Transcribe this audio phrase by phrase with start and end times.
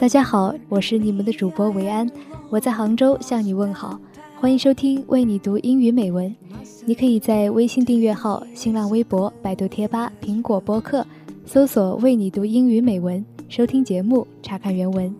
[0.00, 2.10] 大家好，我是你们的主播维安，
[2.48, 4.00] 我在杭州向你问好，
[4.40, 6.34] 欢迎收听为你读英语美文。
[6.86, 11.06] 你可以在微信订阅号、新浪微博、百度贴吧、苹果播客
[11.44, 15.14] 搜索“为你读英语美文”，收听节目，查看原文。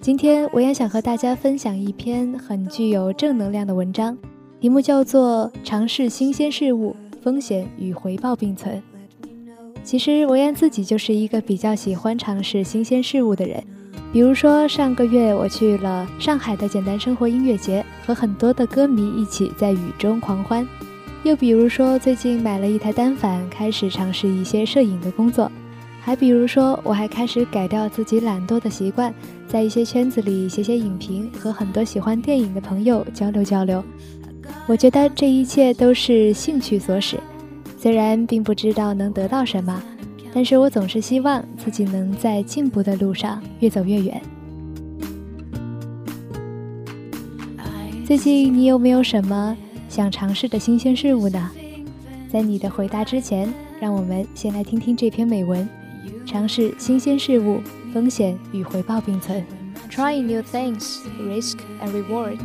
[0.00, 4.16] 今天维安想和大家分享一篇很具有正能量的文章，
[4.58, 8.78] 题目叫做《尝试新鲜事物，风险与回报并存》。
[9.86, 13.62] 其实维安自己就是一个比较喜欢尝试新鲜事物的人，
[14.12, 20.66] 比如说上个月我去了上海的简单生活音乐节，和很多的歌迷一起在雨中狂欢；
[21.22, 25.48] 又比如说最近买了一台单反，开始尝试一些摄影的工作；
[26.00, 29.14] 还比如说我还开始改掉自己懒惰的习惯，
[29.46, 33.84] 在一些圈子里写写影评，和很多喜欢电影的朋友交流交流。
[34.66, 37.16] 我觉得这一切都是兴趣所使。
[37.86, 39.80] 虽然并不知道能得到什么，
[40.34, 44.20] 但是我总是希望自己能在进步的路上越走越远。
[48.04, 49.56] 最近你有没有什么
[49.88, 51.48] 想尝试的新鲜事物呢？
[52.28, 55.68] 在你的回答之前，让我们先来听听这篇美文：
[56.26, 57.60] 尝试新鲜事物，
[57.94, 59.44] 风险与回报并存。
[59.88, 62.38] Trying new things, risk and reward.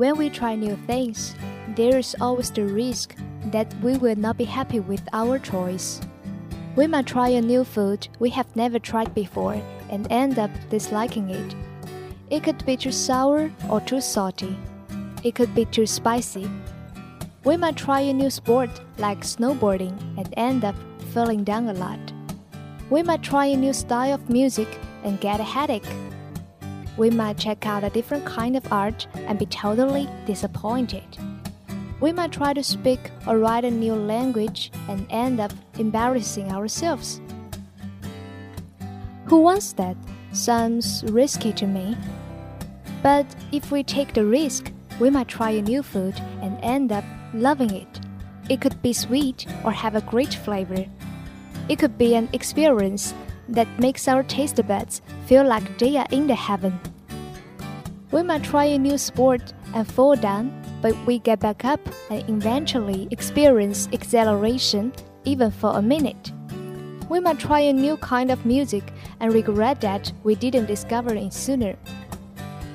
[0.00, 1.34] When we try new things,
[1.76, 3.14] there is always the risk
[3.52, 6.00] that we will not be happy with our choice.
[6.74, 11.28] We might try a new food we have never tried before and end up disliking
[11.28, 11.54] it.
[12.30, 14.56] It could be too sour or too salty.
[15.22, 16.48] It could be too spicy.
[17.44, 20.76] We might try a new sport like snowboarding and end up
[21.12, 22.00] falling down a lot.
[22.88, 25.92] We might try a new style of music and get a headache
[27.00, 31.02] we might check out a different kind of art and be totally disappointed.
[31.98, 37.22] We might try to speak or write a new language and end up embarrassing ourselves.
[39.28, 39.96] Who wants that?
[40.32, 41.96] Sounds risky to me.
[43.02, 47.04] But if we take the risk, we might try a new food and end up
[47.32, 48.00] loving it.
[48.50, 50.84] It could be sweet or have a great flavor.
[51.66, 53.14] It could be an experience
[53.50, 56.78] that makes our taste buds feel like they are in the heaven.
[58.10, 60.52] We might try a new sport and fall down,
[60.82, 61.80] but we get back up
[62.10, 64.92] and eventually experience exhilaration
[65.24, 66.32] even for a minute.
[67.08, 71.32] We might try a new kind of music and regret that we didn't discover it
[71.32, 71.76] sooner.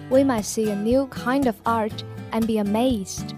[0.10, 3.34] We might see a new kind of art and be amazed.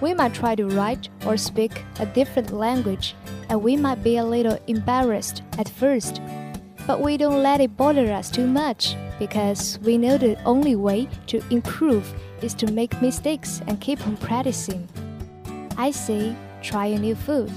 [0.00, 3.14] We might try to write or speak a different language
[3.48, 6.20] and we might be a little embarrassed at first
[6.86, 11.08] but we don't let it bother us too much because we know the only way
[11.26, 14.88] to improve is to make mistakes and keep on practicing.
[15.76, 17.52] I say try a new food,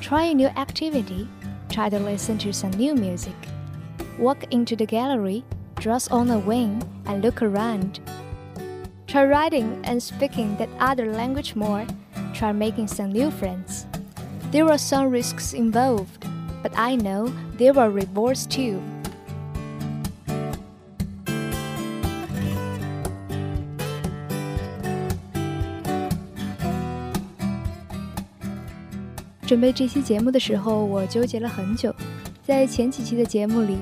[0.00, 1.28] try a new activity,
[1.68, 3.36] try to listen to some new music.
[4.18, 5.44] Walk into the gallery,
[5.76, 8.00] dress on a wing, and look around.
[9.06, 11.86] Try writing and speaking that other language more.
[12.32, 13.86] Try making some new friends.
[14.52, 16.26] There are some risks involved,
[16.62, 18.80] but I know there were rewards too.
[29.46, 31.94] 准备这期节目的时候，我纠结了很久。
[32.42, 33.76] 在前几期的节目里，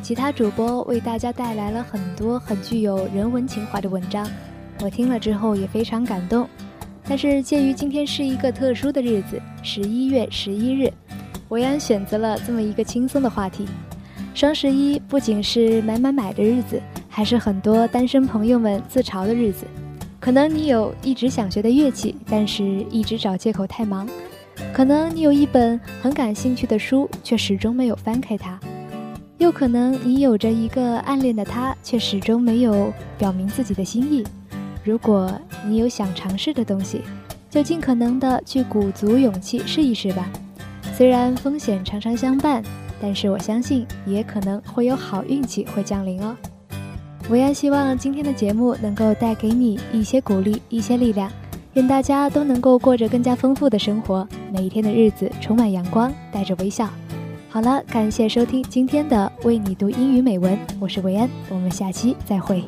[0.00, 4.30] 其他主播为大家带来了很多很具有人文情怀的文章，
[4.80, 6.48] 我听了之后也非常感动。
[7.08, 10.92] 但是鉴于今天是一个特殊的日子，十一月十一日。
[11.52, 13.66] 维安选择了这么一个轻松的话题。
[14.34, 19.66] 双十一不仅是买买买的日子，还是很多单身朋友们自嘲的日子。
[20.18, 24.06] 可能你有一直想学的乐器，但是一直找借口太忙；
[24.72, 28.58] 可能你有一本很感兴趣的书，却始终没有翻开它；
[29.36, 34.24] 又可能你有着一个暗恋的他，却始终没有表明自己的心意。
[34.82, 35.30] 如果
[35.66, 37.02] 你有想尝试的东西，
[37.50, 40.26] 就尽可能的去鼓足勇气试一试吧。
[41.02, 42.62] 虽然风险常常相伴，
[43.00, 46.36] 但是我相信也可能会有好运气会降临哦。
[47.28, 51.28] 维安希望今天的节目能够带给你一些鼓励，一些力量。
[51.72, 56.88] 愿大家都能够过着更加丰富的生活，每一天的日子充满阳光，带着微笑。
[57.48, 62.62] 好了，感谢收听今天的为你读英语美文，我是维安，我们下期再会。